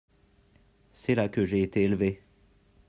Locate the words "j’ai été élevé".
1.45-2.23